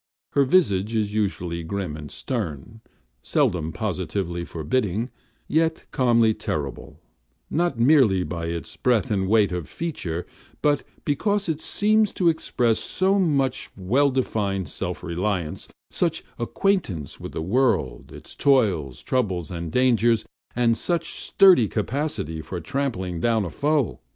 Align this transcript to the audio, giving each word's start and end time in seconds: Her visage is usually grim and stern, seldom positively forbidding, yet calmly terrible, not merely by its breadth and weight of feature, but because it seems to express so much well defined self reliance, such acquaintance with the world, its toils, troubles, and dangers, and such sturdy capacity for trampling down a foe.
Her 0.31 0.45
visage 0.45 0.95
is 0.95 1.13
usually 1.13 1.61
grim 1.61 1.95
and 1.95 2.09
stern, 2.09 2.81
seldom 3.21 3.71
positively 3.71 4.43
forbidding, 4.43 5.11
yet 5.47 5.85
calmly 5.91 6.33
terrible, 6.33 6.99
not 7.51 7.79
merely 7.79 8.23
by 8.23 8.47
its 8.47 8.75
breadth 8.75 9.11
and 9.11 9.29
weight 9.29 9.51
of 9.51 9.69
feature, 9.69 10.25
but 10.63 10.83
because 11.05 11.47
it 11.47 11.61
seems 11.61 12.13
to 12.13 12.29
express 12.29 12.79
so 12.79 13.19
much 13.19 13.69
well 13.77 14.09
defined 14.09 14.69
self 14.69 15.03
reliance, 15.03 15.67
such 15.91 16.23
acquaintance 16.39 17.19
with 17.19 17.33
the 17.33 17.43
world, 17.43 18.11
its 18.11 18.33
toils, 18.33 19.03
troubles, 19.03 19.51
and 19.51 19.71
dangers, 19.71 20.25
and 20.55 20.79
such 20.79 21.11
sturdy 21.19 21.67
capacity 21.67 22.41
for 22.41 22.59
trampling 22.59 23.19
down 23.19 23.45
a 23.45 23.51
foe. 23.51 23.99